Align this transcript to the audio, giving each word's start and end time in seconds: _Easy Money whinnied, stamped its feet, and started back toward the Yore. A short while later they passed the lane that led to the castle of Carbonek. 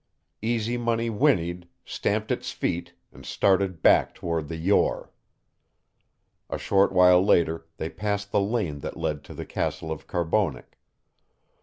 _Easy 0.41 0.77
Money 0.77 1.11
whinnied, 1.11 1.67
stamped 1.85 2.31
its 2.31 2.51
feet, 2.51 2.93
and 3.13 3.23
started 3.23 3.83
back 3.83 4.15
toward 4.15 4.47
the 4.47 4.55
Yore. 4.55 5.11
A 6.49 6.57
short 6.57 6.91
while 6.91 7.23
later 7.23 7.67
they 7.77 7.87
passed 7.87 8.31
the 8.31 8.41
lane 8.41 8.79
that 8.79 8.97
led 8.97 9.23
to 9.25 9.35
the 9.35 9.45
castle 9.45 9.91
of 9.91 10.07
Carbonek. 10.07 10.75